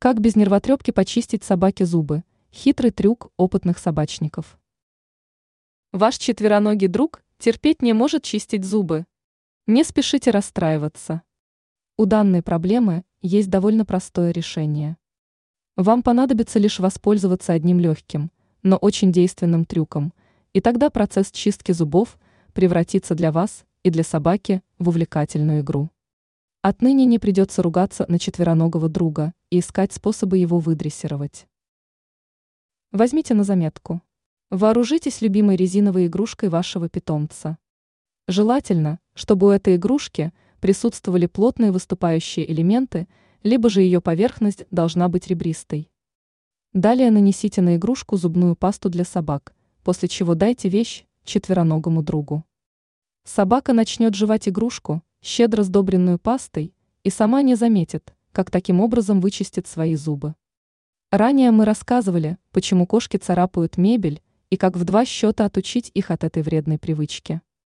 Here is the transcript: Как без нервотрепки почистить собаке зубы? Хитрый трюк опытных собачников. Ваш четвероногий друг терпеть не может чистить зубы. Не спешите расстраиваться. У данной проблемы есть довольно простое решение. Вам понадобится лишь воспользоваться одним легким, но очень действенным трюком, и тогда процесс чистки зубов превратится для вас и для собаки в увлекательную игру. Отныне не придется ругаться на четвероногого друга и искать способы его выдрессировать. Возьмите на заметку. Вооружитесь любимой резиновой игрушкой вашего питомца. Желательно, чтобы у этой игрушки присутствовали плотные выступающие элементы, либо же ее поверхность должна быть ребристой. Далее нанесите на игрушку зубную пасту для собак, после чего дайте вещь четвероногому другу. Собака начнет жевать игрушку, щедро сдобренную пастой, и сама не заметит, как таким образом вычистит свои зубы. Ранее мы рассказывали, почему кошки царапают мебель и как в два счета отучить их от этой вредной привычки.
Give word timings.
Как 0.00 0.20
без 0.20 0.36
нервотрепки 0.36 0.92
почистить 0.92 1.42
собаке 1.42 1.84
зубы? 1.84 2.22
Хитрый 2.52 2.92
трюк 2.92 3.32
опытных 3.36 3.80
собачников. 3.80 4.56
Ваш 5.90 6.18
четвероногий 6.18 6.86
друг 6.86 7.24
терпеть 7.38 7.82
не 7.82 7.92
может 7.94 8.22
чистить 8.22 8.64
зубы. 8.64 9.06
Не 9.66 9.82
спешите 9.82 10.30
расстраиваться. 10.30 11.22
У 11.96 12.06
данной 12.06 12.42
проблемы 12.42 13.02
есть 13.22 13.50
довольно 13.50 13.84
простое 13.84 14.30
решение. 14.30 14.98
Вам 15.74 16.04
понадобится 16.04 16.60
лишь 16.60 16.78
воспользоваться 16.78 17.52
одним 17.52 17.80
легким, 17.80 18.30
но 18.62 18.76
очень 18.76 19.10
действенным 19.10 19.64
трюком, 19.64 20.14
и 20.52 20.60
тогда 20.60 20.90
процесс 20.90 21.32
чистки 21.32 21.72
зубов 21.72 22.20
превратится 22.52 23.16
для 23.16 23.32
вас 23.32 23.64
и 23.82 23.90
для 23.90 24.04
собаки 24.04 24.62
в 24.78 24.90
увлекательную 24.90 25.62
игру. 25.62 25.90
Отныне 26.70 27.06
не 27.06 27.18
придется 27.18 27.62
ругаться 27.62 28.04
на 28.08 28.18
четвероногого 28.18 28.90
друга 28.90 29.32
и 29.48 29.60
искать 29.60 29.94
способы 29.94 30.36
его 30.36 30.58
выдрессировать. 30.58 31.48
Возьмите 32.92 33.32
на 33.32 33.42
заметку. 33.42 34.02
Вооружитесь 34.50 35.22
любимой 35.22 35.56
резиновой 35.56 36.08
игрушкой 36.08 36.50
вашего 36.50 36.90
питомца. 36.90 37.56
Желательно, 38.26 39.00
чтобы 39.14 39.46
у 39.46 39.50
этой 39.50 39.76
игрушки 39.76 40.30
присутствовали 40.60 41.24
плотные 41.24 41.72
выступающие 41.72 42.44
элементы, 42.52 43.08
либо 43.42 43.70
же 43.70 43.80
ее 43.80 44.02
поверхность 44.02 44.66
должна 44.70 45.08
быть 45.08 45.28
ребристой. 45.28 45.90
Далее 46.74 47.10
нанесите 47.10 47.62
на 47.62 47.76
игрушку 47.76 48.18
зубную 48.18 48.56
пасту 48.56 48.90
для 48.90 49.04
собак, 49.04 49.54
после 49.82 50.06
чего 50.06 50.34
дайте 50.34 50.68
вещь 50.68 51.06
четвероногому 51.24 52.02
другу. 52.02 52.44
Собака 53.24 53.72
начнет 53.72 54.14
жевать 54.14 54.50
игрушку, 54.50 55.02
щедро 55.22 55.62
сдобренную 55.62 56.18
пастой, 56.18 56.74
и 57.04 57.10
сама 57.10 57.42
не 57.42 57.54
заметит, 57.54 58.14
как 58.32 58.50
таким 58.50 58.80
образом 58.80 59.20
вычистит 59.20 59.66
свои 59.66 59.94
зубы. 59.94 60.34
Ранее 61.10 61.50
мы 61.50 61.64
рассказывали, 61.64 62.36
почему 62.52 62.86
кошки 62.86 63.16
царапают 63.16 63.78
мебель 63.78 64.22
и 64.50 64.56
как 64.56 64.76
в 64.76 64.84
два 64.84 65.04
счета 65.04 65.44
отучить 65.44 65.90
их 65.94 66.10
от 66.10 66.24
этой 66.24 66.42
вредной 66.42 66.78
привычки. 66.78 67.40